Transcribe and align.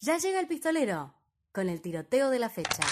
Ya 0.00 0.18
llega 0.18 0.40
el 0.40 0.46
pistolero 0.46 1.14
con 1.52 1.70
el 1.70 1.80
tiroteo 1.80 2.28
de 2.28 2.38
la 2.38 2.50
fecha. 2.50 2.82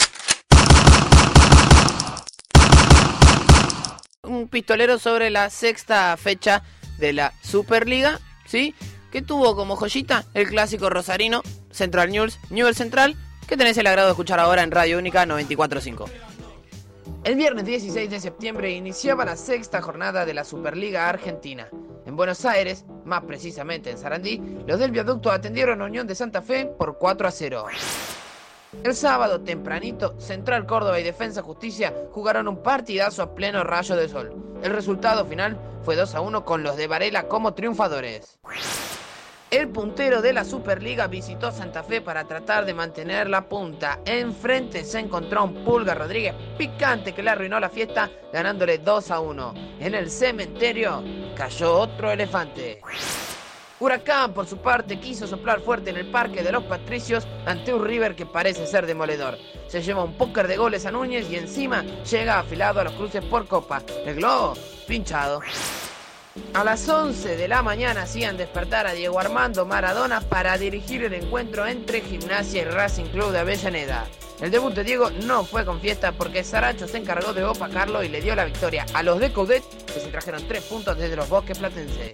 Un 4.23 4.49
pistolero 4.49 4.99
sobre 4.99 5.29
la 5.29 5.51
sexta 5.51 6.17
fecha 6.17 6.63
de 6.99 7.13
la 7.13 7.35
Superliga, 7.43 8.19
¿sí? 8.47 8.75
Que 9.13 9.21
tuvo 9.21 9.55
como 9.55 9.77
joyita 9.77 10.25
el 10.33 10.49
clásico 10.49 10.89
rosarino 10.89 11.43
Central 11.71 12.11
News, 12.11 12.39
Newell 12.49 12.75
Central, 12.75 13.17
que 13.47 13.59
tenés 13.59 13.77
el 13.77 13.87
agrado 13.87 14.09
de 14.09 14.13
escuchar 14.13 14.41
ahora 14.41 14.63
en 14.63 14.71
Radio 14.71 14.99
Única 14.99 15.27
94.5. 15.27 16.09
El 17.23 17.37
viernes 17.37 17.67
16 17.67 18.11
de 18.11 18.19
septiembre 18.19 18.73
iniciaba 18.73 19.27
la 19.27 19.37
sexta 19.37 19.83
jornada 19.83 20.25
de 20.25 20.33
la 20.33 20.45
Superliga 20.45 21.09
Argentina. 21.09 21.69
En 22.15 22.17
Buenos 22.17 22.45
Aires, 22.45 22.85
más 23.05 23.25
precisamente 23.25 23.91
en 23.91 23.99
Sarandí, 23.99 24.41
los 24.69 24.79
del 24.79 24.93
viaducto 24.93 25.33
atendieron 25.33 25.83
a 25.83 25.87
Unión 25.87 26.07
de 26.07 26.15
Santa 26.15 26.43
Fe 26.43 26.65
por 26.65 26.97
4 26.97 27.27
a 27.27 27.31
0. 27.33 27.65
El 28.85 28.95
sábado, 28.95 29.41
tempranito, 29.41 30.15
Central 30.21 30.65
Córdoba 30.65 31.01
y 31.01 31.03
Defensa 31.03 31.43
Justicia 31.43 31.93
jugaron 32.13 32.47
un 32.47 32.63
partidazo 32.63 33.25
a 33.25 33.35
pleno 33.35 33.65
rayo 33.65 33.97
de 33.97 34.09
sol. 34.09 34.33
El 34.63 34.71
resultado 34.71 35.27
final 35.27 35.59
fue 35.83 35.97
2 35.97 36.15
a 36.15 36.21
1 36.21 36.45
con 36.45 36.63
los 36.63 36.77
de 36.77 36.87
Varela 36.87 37.27
como 37.27 37.53
triunfadores. 37.55 38.39
El 39.55 39.69
puntero 39.69 40.21
de 40.21 40.33
la 40.33 40.45
Superliga 40.45 41.07
visitó 41.07 41.53
Santa 41.53 41.85
Fe 41.85 42.01
para 42.01 42.25
tratar 42.25 42.67
de 42.67 42.75
mantener 42.75 43.31
la 43.31 43.49
punta. 43.49 44.01
Enfrente 44.05 44.83
se 44.83 44.99
encontró 44.99 45.45
un 45.45 45.65
Pulga 45.65 45.95
Rodríguez 45.95 46.35
picante 46.59 47.15
que 47.15 47.23
le 47.23 47.31
arruinó 47.31 47.61
la 47.61 47.69
fiesta 47.69 48.11
ganándole 48.33 48.79
2 48.79 49.13
a 49.13 49.21
1. 49.21 49.55
En 49.79 49.95
el 49.95 50.11
cementerio 50.11 51.05
cayó 51.37 51.73
otro 51.79 52.11
elefante. 52.11 52.81
Huracán, 53.79 54.35
por 54.35 54.49
su 54.49 54.57
parte, 54.57 54.99
quiso 54.99 55.29
soplar 55.29 55.61
fuerte 55.61 55.91
en 55.91 55.99
el 55.99 56.11
Parque 56.11 56.43
de 56.43 56.51
los 56.51 56.65
Patricios 56.65 57.25
ante 57.47 57.73
un 57.73 57.85
River 57.85 58.17
que 58.17 58.27
parece 58.27 58.67
ser 58.67 58.87
demoledor. 58.87 59.39
Se 59.69 59.83
lleva 59.83 60.03
un 60.03 60.15
póker 60.15 60.49
de 60.49 60.57
goles 60.57 60.85
a 60.85 60.91
Núñez 60.91 61.31
y 61.31 61.37
encima 61.37 61.85
llega 62.11 62.41
afilado 62.41 62.81
a 62.81 62.85
los 62.85 62.95
cruces 62.95 63.25
por 63.25 63.47
copa. 63.47 63.81
El 64.05 64.17
globo, 64.17 64.55
pinchado. 64.89 65.43
A 66.53 66.65
las 66.65 66.89
11 66.89 67.37
de 67.37 67.47
la 67.47 67.63
mañana 67.63 68.03
hacían 68.03 68.37
despertar 68.37 68.89
a 68.89 68.93
Diego 68.93 69.21
Armando 69.21 69.65
Maradona 69.67 70.21
para 70.21 70.59
dirigir 70.59 71.05
el 71.05 71.15
encuentro 71.15 71.65
entre 71.65 72.01
Gimnasia 72.01 72.63
y 72.63 72.65
Racing 72.65 73.05
Club 73.07 73.31
de 73.31 73.39
Avellaneda. 73.39 74.07
El 74.41 74.51
debut 74.51 74.75
de 74.75 74.83
Diego 74.83 75.11
no 75.11 75.45
fue 75.45 75.65
con 75.65 75.81
fiesta 75.81 76.11
porque 76.11 76.43
Saracho 76.43 76.89
se 76.89 76.99
encargó 76.99 77.33
de 77.33 77.45
opacarlo 77.45 78.03
y 78.03 78.09
le 78.09 78.21
dio 78.21 78.35
la 78.35 78.45
victoria 78.45 78.85
a 78.95 79.05
los 79.05 79.21
de 79.21 79.33
Coudet 79.33 79.63
que 79.87 80.01
se 80.01 80.09
trajeron 80.09 80.47
tres 80.49 80.65
puntos 80.65 80.99
desde 80.99 81.15
los 81.15 81.29
bosques 81.29 81.57
platenses. 81.57 82.13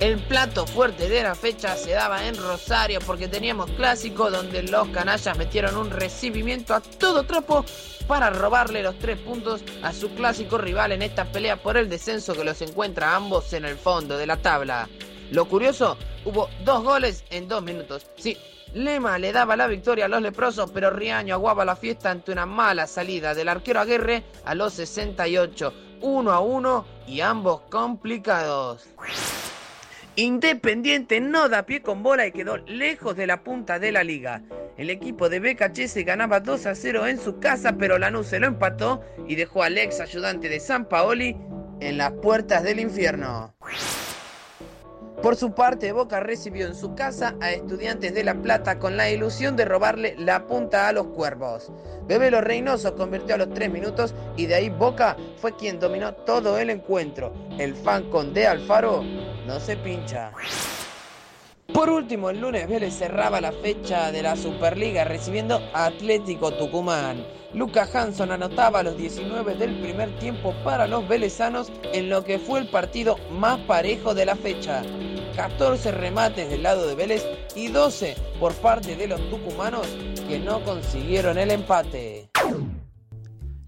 El 0.00 0.18
plato 0.18 0.66
fuerte 0.66 1.10
de 1.10 1.22
la 1.22 1.34
fecha 1.34 1.76
se 1.76 1.90
daba 1.90 2.26
en 2.26 2.34
Rosario 2.34 3.00
porque 3.06 3.28
teníamos 3.28 3.70
clásico 3.72 4.30
donde 4.30 4.62
los 4.62 4.88
canallas 4.88 5.36
metieron 5.36 5.76
un 5.76 5.90
recibimiento 5.90 6.74
a 6.74 6.80
todo 6.80 7.24
trapo 7.24 7.66
para 8.06 8.30
robarle 8.30 8.82
los 8.82 8.98
tres 8.98 9.18
puntos 9.18 9.62
a 9.82 9.92
su 9.92 10.14
clásico 10.14 10.56
rival 10.56 10.92
en 10.92 11.02
esta 11.02 11.26
pelea 11.26 11.56
por 11.56 11.76
el 11.76 11.90
descenso 11.90 12.32
que 12.32 12.44
los 12.44 12.62
encuentra 12.62 13.14
ambos 13.14 13.52
en 13.52 13.66
el 13.66 13.76
fondo 13.76 14.16
de 14.16 14.26
la 14.26 14.38
tabla. 14.38 14.88
Lo 15.32 15.44
curioso, 15.44 15.98
hubo 16.24 16.48
dos 16.64 16.82
goles 16.82 17.22
en 17.28 17.46
dos 17.46 17.62
minutos. 17.62 18.06
Sí, 18.16 18.38
Lema 18.72 19.18
le 19.18 19.32
daba 19.32 19.54
la 19.54 19.66
victoria 19.66 20.06
a 20.06 20.08
los 20.08 20.22
leprosos, 20.22 20.70
pero 20.70 20.88
Riaño 20.88 21.34
aguaba 21.34 21.66
la 21.66 21.76
fiesta 21.76 22.10
ante 22.10 22.32
una 22.32 22.46
mala 22.46 22.86
salida 22.86 23.34
del 23.34 23.50
arquero 23.50 23.80
Aguirre 23.80 24.24
a 24.46 24.54
los 24.54 24.72
68. 24.72 25.74
1 26.02 26.32
a 26.32 26.40
1 26.40 26.84
y 27.06 27.20
ambos 27.20 27.60
complicados. 27.68 28.88
Independiente 30.16 31.20
no 31.20 31.48
da 31.48 31.64
pie 31.64 31.82
con 31.82 32.02
bola 32.02 32.26
y 32.26 32.32
quedó 32.32 32.56
lejos 32.58 33.16
de 33.16 33.26
la 33.26 33.44
punta 33.44 33.78
de 33.78 33.92
la 33.92 34.02
liga. 34.02 34.42
El 34.76 34.90
equipo 34.90 35.28
de 35.28 35.38
BKC 35.38 36.04
ganaba 36.04 36.40
2 36.40 36.66
a 36.66 36.74
0 36.74 37.06
en 37.06 37.18
su 37.18 37.38
casa, 37.38 37.76
pero 37.78 37.98
Lanús 37.98 38.26
se 38.26 38.40
lo 38.40 38.48
empató 38.48 39.02
y 39.28 39.36
dejó 39.36 39.62
al 39.62 39.78
ex 39.78 40.00
ayudante 40.00 40.48
de 40.48 40.58
San 40.58 40.86
Paoli 40.86 41.36
en 41.80 41.96
las 41.96 42.12
puertas 42.12 42.64
del 42.64 42.80
infierno. 42.80 43.54
Por 45.22 45.36
su 45.36 45.54
parte, 45.54 45.92
Boca 45.92 46.18
recibió 46.20 46.66
en 46.66 46.74
su 46.74 46.94
casa 46.94 47.36
a 47.40 47.52
Estudiantes 47.52 48.14
de 48.14 48.24
La 48.24 48.34
Plata 48.34 48.78
con 48.78 48.96
la 48.96 49.10
ilusión 49.10 49.54
de 49.54 49.66
robarle 49.66 50.16
la 50.18 50.46
punta 50.46 50.88
a 50.88 50.92
los 50.92 51.08
cuervos. 51.08 51.70
Bebelo 52.08 52.40
Reynoso 52.40 52.96
convirtió 52.96 53.34
a 53.34 53.38
los 53.38 53.52
3 53.52 53.70
minutos 53.70 54.14
y 54.36 54.46
de 54.46 54.54
ahí 54.54 54.70
Boca 54.70 55.16
fue 55.36 55.54
quien 55.54 55.78
dominó 55.78 56.14
todo 56.14 56.58
el 56.58 56.70
encuentro. 56.70 57.34
El 57.58 57.74
fan 57.76 58.08
con 58.10 58.32
De 58.32 58.46
Alfaro 58.46 59.04
no 59.50 59.58
se 59.58 59.76
pincha. 59.76 60.30
Por 61.74 61.90
último, 61.90 62.30
el 62.30 62.40
lunes 62.40 62.68
Vélez 62.68 62.94
cerraba 62.96 63.40
la 63.40 63.50
fecha 63.50 64.12
de 64.12 64.22
la 64.22 64.36
Superliga 64.36 65.02
recibiendo 65.04 65.60
Atlético 65.74 66.52
Tucumán. 66.52 67.26
Lucas 67.52 67.92
Hanson 67.96 68.30
anotaba 68.30 68.84
los 68.84 68.96
19 68.96 69.56
del 69.56 69.76
primer 69.80 70.16
tiempo 70.20 70.54
para 70.62 70.86
los 70.86 71.08
velezanos 71.08 71.72
en 71.92 72.08
lo 72.08 72.24
que 72.24 72.38
fue 72.38 72.60
el 72.60 72.68
partido 72.68 73.18
más 73.32 73.58
parejo 73.60 74.14
de 74.14 74.26
la 74.26 74.36
fecha. 74.36 74.82
14 75.34 75.90
remates 75.90 76.48
del 76.48 76.62
lado 76.62 76.86
de 76.86 76.94
Vélez 76.94 77.24
y 77.56 77.68
12 77.68 78.14
por 78.38 78.54
parte 78.54 78.94
de 78.94 79.08
los 79.08 79.30
tucumanos 79.30 79.86
que 80.28 80.38
no 80.38 80.64
consiguieron 80.64 81.38
el 81.38 81.50
empate. 81.50 82.30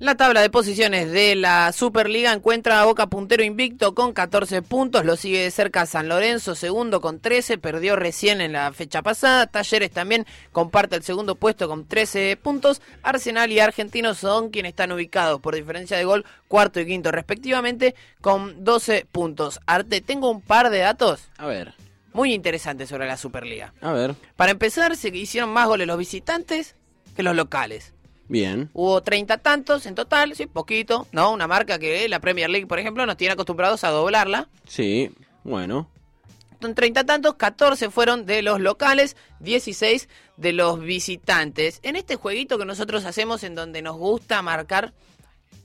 La 0.02 0.16
tabla 0.16 0.40
de 0.40 0.50
posiciones 0.50 1.12
de 1.12 1.36
la 1.36 1.70
Superliga 1.70 2.32
encuentra 2.32 2.80
a 2.80 2.84
Boca 2.84 3.06
puntero 3.06 3.44
invicto 3.44 3.94
con 3.94 4.12
14 4.12 4.60
puntos, 4.60 5.04
lo 5.04 5.14
sigue 5.14 5.44
de 5.44 5.50
cerca 5.52 5.86
San 5.86 6.08
Lorenzo, 6.08 6.56
segundo 6.56 7.00
con 7.00 7.20
13, 7.20 7.56
perdió 7.58 7.94
recién 7.94 8.40
en 8.40 8.50
la 8.50 8.72
fecha 8.72 9.02
pasada, 9.02 9.46
Talleres 9.46 9.92
también 9.92 10.26
comparte 10.50 10.96
el 10.96 11.04
segundo 11.04 11.36
puesto 11.36 11.68
con 11.68 11.86
13 11.86 12.36
puntos, 12.36 12.82
Arsenal 13.04 13.52
y 13.52 13.60
Argentinos 13.60 14.18
son 14.18 14.50
quienes 14.50 14.70
están 14.70 14.90
ubicados 14.90 15.40
por 15.40 15.54
diferencia 15.54 15.96
de 15.96 16.04
gol 16.04 16.24
cuarto 16.48 16.80
y 16.80 16.86
quinto 16.86 17.12
respectivamente 17.12 17.94
con 18.20 18.64
12 18.64 19.06
puntos. 19.12 19.60
Arte, 19.66 20.00
tengo 20.00 20.32
un 20.32 20.40
par 20.40 20.70
de 20.70 20.78
datos. 20.78 21.28
A 21.38 21.46
ver. 21.46 21.74
Muy 22.12 22.34
interesantes 22.34 22.88
sobre 22.88 23.06
la 23.06 23.16
Superliga. 23.16 23.72
A 23.80 23.92
ver. 23.92 24.16
Para 24.34 24.50
empezar, 24.50 24.96
se 24.96 25.16
hicieron 25.16 25.50
más 25.50 25.69
goles 25.69 25.86
los 25.86 25.96
visitantes 25.96 26.74
que 27.14 27.22
los 27.22 27.36
locales. 27.36 27.94
Bien. 28.32 28.70
Hubo 28.72 29.03
30 29.03 29.37
tantos 29.38 29.84
en 29.84 29.94
total, 29.94 30.34
sí, 30.34 30.47
poquito, 30.47 31.06
¿no? 31.12 31.32
Una 31.32 31.47
marca 31.47 31.78
que 31.78 32.09
la 32.09 32.19
Premier 32.19 32.48
League, 32.48 32.66
por 32.66 32.78
ejemplo, 32.78 33.04
nos 33.04 33.19
tiene 33.19 33.34
acostumbrados 33.34 33.84
a 33.84 33.91
doblarla. 33.91 34.48
Sí, 34.66 35.10
bueno. 35.44 35.87
Son 36.59 36.75
30 36.75 37.04
tantos, 37.04 37.34
14 37.34 37.91
fueron 37.91 38.25
de 38.25 38.41
los 38.41 38.59
locales, 38.59 39.19
16 39.41 40.09
de 40.38 40.53
los 40.54 40.81
visitantes. 40.81 41.81
En 41.82 41.94
este 41.94 42.16
jueguito 42.16 42.56
que 42.56 42.65
nosotros 42.65 43.04
hacemos 43.04 43.44
en 43.44 43.54
donde 43.54 43.82
nos 43.82 43.98
gusta 43.98 44.41
marcar 44.41 44.94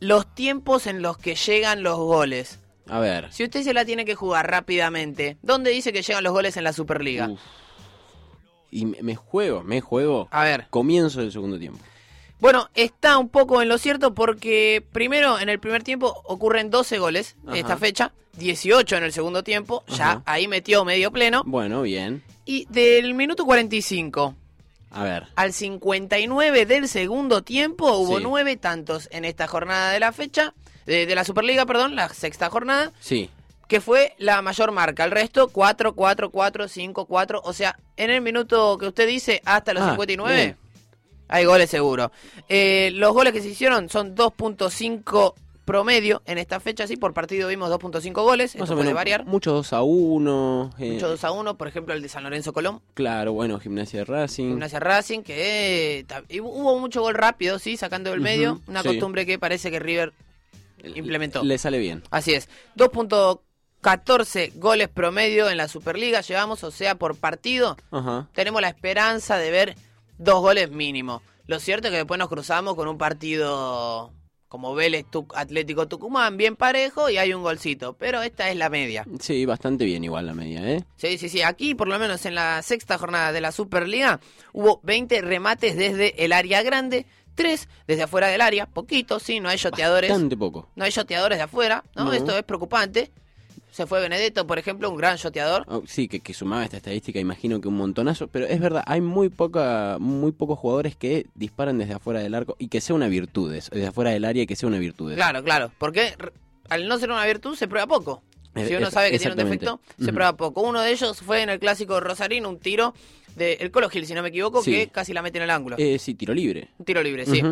los 0.02 0.36
tiempos 0.36 0.88
en 0.88 1.02
los 1.02 1.18
que 1.18 1.36
llegan 1.36 1.84
los 1.84 1.98
goles. 1.98 2.60
A 2.90 3.00
ver. 3.00 3.32
Si 3.32 3.46
usted 3.46 3.64
se 3.64 3.74
la 3.74 3.86
tiene 3.86 4.04
que 4.04 4.16
jugar 4.16 4.52
rápidamente, 4.52 5.38
¿dónde 5.42 5.72
dice 5.72 5.94
que 5.94 6.02
llegan 6.02 6.26
los 6.26 6.34
goles 6.34 6.58
en 6.58 6.66
la 6.66 6.74
Superliga? 6.74 7.30
Uf. 7.30 7.40
Y 8.72 8.86
me 8.86 9.16
juego, 9.16 9.64
me 9.64 9.80
juego. 9.80 10.28
A 10.32 10.44
ver. 10.44 10.68
Comienzo 10.70 11.22
del 11.22 11.32
segundo 11.32 11.58
tiempo. 11.58 11.80
Bueno, 12.40 12.70
está 12.76 13.18
un 13.18 13.30
poco 13.30 13.62
en 13.62 13.70
lo 13.70 13.78
cierto 13.78 14.14
porque 14.14 14.84
primero 14.92 15.40
en 15.40 15.50
el 15.50 15.60
primer 15.60 15.84
tiempo 15.84 16.22
ocurren 16.26 16.70
12 16.70 17.00
goles 17.00 17.36
en 17.44 17.50
Ajá. 17.50 17.58
esta 17.60 17.78
fecha, 17.78 18.12
18 18.34 18.96
en 18.98 19.04
el 19.04 19.12
segundo 19.14 19.44
tiempo, 19.44 19.84
ya 19.88 20.12
Ajá. 20.12 20.22
ahí 20.26 20.48
metió 20.48 20.86
medio 20.86 21.12
pleno. 21.12 21.44
Bueno, 21.46 21.82
bien. 21.82 22.24
Y 22.46 22.66
del 22.70 23.16
minuto 23.16 23.44
45 23.46 24.36
A 24.92 25.04
ver. 25.04 25.28
al 25.36 25.52
59 25.52 26.66
del 26.66 26.88
segundo 26.88 27.42
tiempo 27.44 27.92
hubo 27.98 28.18
Sí. 28.18 28.24
nueve 28.24 28.56
tantos 28.56 29.10
en 29.12 29.26
esta 29.26 29.48
jornada 29.48 29.92
de 29.92 30.00
la 30.00 30.12
fecha, 30.12 30.54
de, 30.86 31.06
de 31.06 31.16
la 31.16 31.24
Superliga, 31.24 31.66
perdón, 31.66 31.96
la 31.96 32.08
sexta 32.10 32.50
jornada, 32.52 32.94
Sí. 33.00 33.30
que 33.68 33.82
fue 33.82 34.14
la 34.20 34.42
mayor 34.44 34.72
marca. 34.72 35.04
El 35.04 35.12
resto 35.12 35.50
4, 35.50 35.94
4, 35.94 36.30
4, 36.30 36.68
5, 36.68 37.06
4. 37.06 37.42
O 37.44 37.52
sea, 37.52 37.78
en 37.98 38.12
el 38.12 38.22
minuto 38.22 38.78
que 38.78 38.88
usted 38.88 39.08
dice 39.08 39.42
hasta 39.44 39.74
los 39.74 39.84
Ah, 39.84 39.90
59. 39.90 40.36
bien. 40.36 40.58
Hay 41.28 41.46
goles 41.46 41.70
seguro. 41.70 42.12
Eh, 42.50 42.92
los 42.94 43.14
goles 43.14 43.34
que 43.34 43.42
se 43.42 43.50
hicieron 43.50 43.90
son 43.90 44.16
2.5 44.16 45.34
promedio 45.66 46.22
en 46.26 46.38
esta 46.38 46.62
fecha, 46.62 46.88
sí, 46.88 46.96
por 46.96 47.14
partido 47.14 47.50
vimos 47.50 47.70
2.5 47.70 48.14
goles, 48.24 48.56
Más 48.56 48.64
esto 48.70 48.74
o 48.74 48.78
puede 48.78 48.94
variar. 48.94 49.26
Mucho 49.26 49.52
2 49.52 49.74
a 49.74 49.82
1. 49.82 50.74
eh, 50.80 50.92
Mucho 50.94 51.10
2 51.10 51.24
a 51.26 51.32
1, 51.32 51.58
por 51.58 51.68
ejemplo 51.68 51.94
el 51.94 52.02
de 52.02 52.08
San 52.08 52.24
Lorenzo 52.24 52.54
Colón, 52.54 52.82
Claro, 52.94 53.34
bueno, 53.34 53.60
Gimnasia 53.60 54.00
de 54.00 54.06
Racing. 54.06 54.48
Gimnasia 54.48 54.80
Racing, 54.80 55.24
que 55.24 56.06
eh, 56.30 56.40
hubo 56.42 56.80
mucho 56.80 57.02
gol 57.02 57.16
rápido, 57.16 57.60
sí, 57.60 57.76
sacando 57.76 58.12
del 58.12 58.20
Ujú, 58.20 58.24
medio, 58.24 58.62
una 58.68 58.82
sí. 58.82 58.88
costumbre 58.88 59.26
que 59.26 59.38
parece 59.38 59.70
que 59.70 59.80
River 59.80 60.14
implementó. 60.96 61.44
Le 61.44 61.58
sale 61.58 61.80
bien. 61.80 62.02
Así 62.12 62.34
es, 62.34 62.48
2.14 62.78 64.54
goles 64.56 64.88
promedio 64.88 65.50
en 65.50 65.58
la 65.58 65.68
Superliga 65.68 66.22
llevamos, 66.22 66.64
o 66.64 66.72
sea, 66.72 66.96
por 66.96 67.16
partido, 67.18 67.76
Ajá. 67.92 68.28
tenemos 68.34 68.62
la 68.62 68.70
esperanza 68.70 69.38
de 69.38 69.52
ver 69.52 69.76
dos 70.18 70.42
goles 70.42 70.72
mínimo. 70.72 71.22
Lo 71.46 71.60
cierto 71.60 71.88
es 71.88 71.92
que 71.92 71.98
después 71.98 72.18
nos 72.20 72.30
cruzamos 72.30 72.76
con 72.76 72.88
un 72.88 72.98
partido 72.98 74.12
como 74.50 74.74
Vélez 74.76 75.06
Tuc- 75.12 75.34
Atlético 75.36 75.88
Tucumán, 75.88 76.38
bien 76.38 76.56
parejo 76.56 77.10
y 77.10 77.18
hay 77.18 77.34
un 77.34 77.42
golcito. 77.44 77.94
Pero 77.98 78.22
esta 78.22 78.50
es 78.50 78.56
la 78.56 78.70
media. 78.70 79.06
Sí, 79.20 79.46
bastante 79.46 79.84
bien 79.86 80.04
igual 80.04 80.26
la 80.26 80.34
media, 80.34 80.62
¿eh? 80.70 80.84
Sí, 80.98 81.18
sí, 81.18 81.28
sí. 81.30 81.42
Aquí, 81.42 81.76
por 81.76 81.88
lo 81.88 82.00
menos 82.00 82.26
en 82.26 82.36
la 82.36 82.62
sexta 82.62 82.98
jornada 82.98 83.32
de 83.32 83.42
la 83.42 83.52
Superliga, 83.52 84.20
hubo 84.54 84.80
20 84.84 85.22
remates 85.22 85.76
desde 85.76 86.24
el 86.24 86.32
área 86.32 86.62
grande, 86.64 87.06
3 87.36 87.68
desde 87.88 88.04
afuera 88.04 88.28
del 88.28 88.42
área, 88.42 88.66
poquito, 88.68 89.20
sí, 89.20 89.40
no 89.42 89.50
hay 89.50 89.58
shoteadores. 89.58 90.10
Bastante 90.10 90.38
poco. 90.38 90.70
No 90.76 90.86
hay 90.86 90.92
shoteadores 90.92 91.38
de 91.38 91.44
afuera, 91.44 91.84
¿no? 91.96 92.06
No. 92.06 92.14
Esto 92.14 92.38
es 92.38 92.44
preocupante. 92.44 93.12
Se 93.72 93.86
fue 93.86 94.00
Benedetto, 94.02 94.48
por 94.48 94.58
ejemplo, 94.58 94.90
un 94.90 94.98
gran 94.98 95.18
shoteador. 95.18 95.64
Oh, 95.68 95.84
sí, 95.86 96.08
que, 96.08 96.20
que 96.22 96.34
sumaba 96.34 96.64
esta 96.64 96.78
estadística, 96.78 97.20
imagino 97.20 97.62
que 97.62 97.68
un 97.68 97.76
montonazo, 97.76 98.28
pero 98.28 98.46
es 98.48 98.60
verdad, 98.60 98.84
hay 98.88 99.02
muy 99.02 99.30
poca, 99.30 99.98
muy 100.00 100.32
pocos 100.32 100.58
jugadores 100.58 100.96
que 100.96 101.28
disparan 101.36 101.78
desde 101.78 101.94
afuera 101.94 102.20
del 102.22 102.34
arco 102.34 102.56
y 102.58 102.70
que 102.70 102.82
sea 102.82 102.96
una 102.96 103.08
virtud, 103.08 103.54
eso, 103.54 103.70
desde 103.74 103.88
afuera 103.88 104.10
del 104.12 104.26
área 104.26 104.44
y 104.44 104.48
que 104.48 104.56
sea 104.56 104.68
una 104.68 104.80
virtud. 104.80 105.12
eso. 105.12 105.16
Claro, 105.18 105.44
claro. 105.44 105.72
Porque 105.78 106.16
al 106.70 106.88
no 106.88 106.98
ser 106.98 107.12
una 107.12 107.26
virtud 107.26 107.56
se 107.56 107.68
prueba 107.68 107.86
poco. 107.88 108.24
Si 108.56 108.74
uno 108.74 108.90
sabe 108.90 109.12
que 109.12 109.20
tiene 109.20 109.34
un 109.34 109.38
defecto, 109.38 109.80
se 110.04 110.12
prueba 110.12 110.36
poco. 110.36 110.62
Uno 110.62 110.82
de 110.82 110.92
ellos 110.92 111.22
fue 111.22 111.44
en 111.44 111.50
el 111.50 111.60
clásico 111.60 112.00
Rosarino, 112.00 112.50
un 112.50 112.58
tiro 112.58 112.96
de 113.36 113.54
el 113.60 113.70
Colo 113.70 113.88
Gil, 113.90 114.08
si 114.08 114.16
no 114.16 114.24
me 114.24 114.30
equivoco, 114.30 114.64
Sí. 114.64 114.72
que 114.72 114.88
casi 114.88 115.14
la 115.14 115.22
mete 115.22 115.38
en 115.38 115.44
el 115.44 115.52
ángulo. 115.52 115.76
Eh, 115.78 116.00
sí, 116.00 116.16
tiro 116.16 116.34
libre. 116.34 116.70
Un 116.80 116.86
tiro 116.86 117.04
libre, 117.04 117.28
sí. 117.28 117.44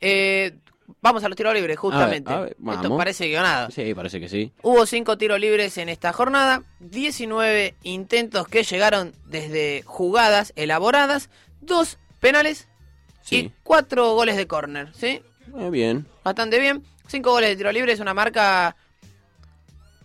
Eh, 0.00 0.56
vamos 1.00 1.24
a 1.24 1.28
los 1.28 1.36
tiros 1.36 1.54
libres, 1.54 1.78
justamente. 1.78 2.32
A 2.32 2.40
ver, 2.40 2.56
a 2.60 2.70
ver, 2.70 2.76
Esto 2.76 2.96
parece 2.96 3.28
guionado. 3.28 3.70
Sí, 3.70 3.94
parece 3.94 4.20
que 4.20 4.28
sí. 4.28 4.52
Hubo 4.62 4.86
cinco 4.86 5.18
tiros 5.18 5.38
libres 5.40 5.78
en 5.78 5.88
esta 5.88 6.12
jornada, 6.12 6.62
19 6.80 7.74
intentos 7.82 8.48
que 8.48 8.62
llegaron 8.62 9.12
desde 9.26 9.82
jugadas 9.84 10.52
elaboradas, 10.56 11.30
dos 11.60 11.98
penales 12.20 12.68
y 13.30 13.50
cuatro 13.62 14.14
goles 14.14 14.36
de 14.36 14.46
córner, 14.46 14.92
¿sí? 14.94 15.22
Eh, 15.58 15.70
bien. 15.70 16.06
Bastante 16.24 16.58
bien. 16.58 16.82
Cinco 17.06 17.30
goles 17.30 17.50
de 17.50 17.56
tiro 17.56 17.72
libre 17.72 17.92
es 17.92 18.00
una 18.00 18.14
marca 18.14 18.76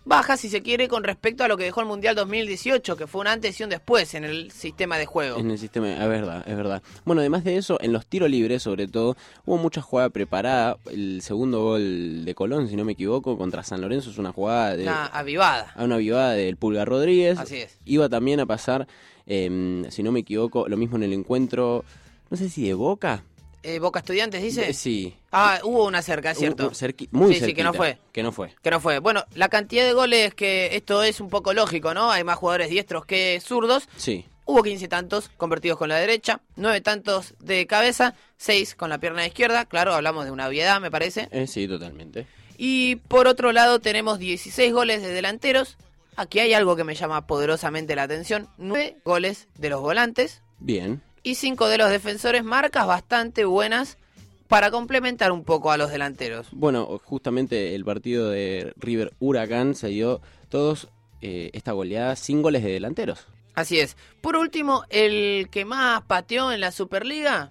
baja, 0.04 0.36
si 0.36 0.48
se 0.48 0.62
quiere, 0.62 0.88
con 0.88 1.02
respecto 1.04 1.44
a 1.44 1.48
lo 1.48 1.56
que 1.56 1.64
dejó 1.64 1.80
el 1.80 1.86
Mundial 1.86 2.14
2018, 2.14 2.96
que 2.96 3.06
fue 3.06 3.22
un 3.22 3.26
antes 3.26 3.58
y 3.58 3.64
un 3.64 3.70
después 3.70 4.14
en 4.14 4.24
el 4.24 4.50
sistema 4.50 4.98
de 4.98 5.06
juego. 5.06 5.38
En 5.38 5.50
el 5.50 5.58
sistema, 5.58 5.90
es 5.92 6.08
verdad, 6.08 6.44
es 6.46 6.56
verdad. 6.56 6.82
Bueno, 7.04 7.20
además 7.20 7.44
de 7.44 7.56
eso, 7.56 7.78
en 7.80 7.92
los 7.92 8.06
tiros 8.06 8.28
libres, 8.30 8.62
sobre 8.62 8.86
todo, 8.86 9.16
hubo 9.46 9.56
mucha 9.58 9.80
jugada 9.80 10.10
preparada. 10.10 10.76
El 10.90 11.22
segundo 11.22 11.62
gol 11.62 12.24
de 12.24 12.34
Colón, 12.34 12.68
si 12.68 12.76
no 12.76 12.84
me 12.84 12.92
equivoco, 12.92 13.38
contra 13.38 13.62
San 13.62 13.80
Lorenzo 13.80 14.10
es 14.10 14.18
una 14.18 14.32
jugada 14.32 14.76
de 14.76 14.82
Una 14.84 15.06
avivada. 15.06 15.72
a 15.76 15.84
una 15.84 15.96
vivada 15.96 16.32
del 16.32 16.56
Pulga 16.56 16.84
Rodríguez. 16.84 17.38
Así 17.38 17.56
es. 17.56 17.78
Iba 17.84 18.08
también 18.08 18.40
a 18.40 18.46
pasar, 18.46 18.86
em, 19.26 19.88
si 19.90 20.02
no 20.02 20.12
me 20.12 20.20
equivoco, 20.20 20.68
lo 20.68 20.76
mismo 20.76 20.96
en 20.96 21.04
el 21.04 21.12
encuentro, 21.12 21.84
no 22.30 22.36
sé 22.36 22.48
si 22.48 22.66
de 22.66 22.74
Boca. 22.74 23.24
Eh, 23.64 23.78
Boca 23.78 24.00
Estudiantes 24.00 24.42
dice. 24.42 24.70
Eh, 24.70 24.74
Sí. 24.74 25.16
Ah, 25.32 25.58
hubo 25.64 25.84
una 25.86 26.02
cerca, 26.02 26.30
es 26.32 26.38
cierto. 26.38 26.66
Uh, 26.66 26.70
cerqui- 26.70 27.08
muy 27.10 27.34
Sí, 27.34 27.40
sí, 27.46 27.54
que 27.54 27.64
no 27.64 27.72
fue. 27.74 27.98
Que 28.12 28.22
no 28.22 28.30
fue. 28.30 28.54
Que 28.62 28.70
no 28.70 28.78
fue. 28.78 28.98
Bueno, 29.00 29.24
la 29.34 29.48
cantidad 29.48 29.84
de 29.84 29.92
goles 29.92 30.34
que 30.34 30.76
esto 30.76 31.02
es 31.02 31.20
un 31.20 31.28
poco 31.30 31.52
lógico, 31.54 31.94
¿no? 31.94 32.10
Hay 32.10 32.22
más 32.24 32.36
jugadores 32.36 32.70
diestros 32.70 33.04
que 33.06 33.40
zurdos. 33.44 33.88
Sí. 33.96 34.26
Hubo 34.46 34.62
15 34.62 34.86
tantos 34.88 35.30
convertidos 35.38 35.78
con 35.78 35.88
la 35.88 35.96
derecha, 35.96 36.40
9 36.56 36.82
tantos 36.82 37.34
de 37.40 37.66
cabeza, 37.66 38.14
6 38.36 38.74
con 38.74 38.90
la 38.90 38.98
pierna 38.98 39.26
izquierda. 39.26 39.64
Claro, 39.64 39.94
hablamos 39.94 40.26
de 40.26 40.30
una 40.30 40.46
obviedad, 40.46 40.80
me 40.82 40.90
parece. 40.90 41.28
Eh, 41.32 41.46
sí, 41.46 41.66
totalmente. 41.66 42.26
Y 42.58 42.96
por 42.96 43.26
otro 43.26 43.52
lado 43.52 43.78
tenemos 43.80 44.18
16 44.18 44.72
goles 44.72 45.00
de 45.02 45.08
delanteros. 45.12 45.78
Aquí 46.16 46.38
hay 46.40 46.52
algo 46.52 46.76
que 46.76 46.84
me 46.84 46.94
llama 46.94 47.26
poderosamente 47.26 47.96
la 47.96 48.02
atención. 48.02 48.48
9 48.58 48.98
goles 49.04 49.48
de 49.58 49.70
los 49.70 49.80
volantes 49.80 50.42
Bien. 50.60 51.02
Y 51.24 51.34
5 51.34 51.66
de 51.68 51.78
los 51.78 51.90
defensores. 51.90 52.44
Marcas 52.44 52.86
bastante 52.86 53.44
buenas 53.44 53.98
para 54.46 54.70
complementar 54.70 55.32
un 55.32 55.42
poco 55.42 55.72
a 55.72 55.76
los 55.76 55.90
delanteros. 55.90 56.46
Bueno, 56.52 57.00
justamente 57.02 57.74
el 57.74 57.84
partido 57.84 58.28
de 58.30 58.72
River 58.76 59.12
Huracán 59.18 59.74
se 59.74 59.88
dio 59.88 60.20
todos 60.48 60.88
eh, 61.22 61.50
esta 61.54 61.72
goleada 61.72 62.14
sin 62.14 62.42
goles 62.42 62.62
de 62.62 62.72
delanteros. 62.72 63.26
Así 63.54 63.80
es. 63.80 63.96
Por 64.20 64.36
último, 64.36 64.84
el 64.90 65.48
que 65.50 65.64
más 65.64 66.02
pateó 66.02 66.52
en 66.52 66.60
la 66.60 66.70
Superliga 66.72 67.50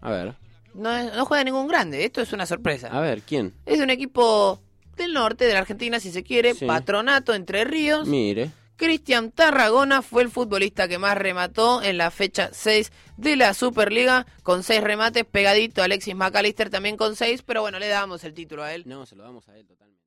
A 0.00 0.10
ver, 0.10 0.34
no, 0.74 0.94
es- 0.96 1.12
no 1.16 1.24
juega 1.26 1.42
ningún 1.44 1.66
grande. 1.66 2.04
Esto 2.04 2.20
es 2.20 2.32
una 2.32 2.46
sorpresa. 2.46 2.88
a 2.88 3.00
ver, 3.00 3.22
¿quién? 3.22 3.52
Es 3.66 3.78
de 3.78 3.84
un 3.84 3.90
equipo 3.90 4.60
del 4.96 5.12
norte, 5.14 5.46
de 5.46 5.54
la 5.54 5.60
Argentina, 5.60 5.98
si 5.98 6.12
se 6.12 6.22
quiere. 6.22 6.54
Sí. 6.54 6.66
Patronato 6.66 7.34
Entre 7.34 7.64
Ríos. 7.64 8.06
Mire. 8.06 8.50
Cristian 8.80 9.30
Tarragona 9.30 10.00
fue 10.00 10.22
el 10.22 10.30
futbolista 10.30 10.88
que 10.88 10.96
más 10.96 11.14
remató 11.14 11.82
en 11.82 11.98
la 11.98 12.10
fecha 12.10 12.48
6 12.50 12.90
de 13.18 13.36
la 13.36 13.52
Superliga, 13.52 14.24
con 14.42 14.62
6 14.62 14.82
remates, 14.82 15.26
pegadito 15.26 15.82
Alexis 15.82 16.14
McAllister 16.14 16.70
también 16.70 16.96
con 16.96 17.14
6, 17.14 17.42
pero 17.42 17.60
bueno, 17.60 17.78
le 17.78 17.88
damos 17.88 18.24
el 18.24 18.32
título 18.32 18.62
a 18.62 18.72
él. 18.72 18.84
No, 18.86 19.04
se 19.04 19.16
lo 19.16 19.22
damos 19.22 19.46
a 19.50 19.58
él 19.58 19.66
totalmente. 19.66 19.99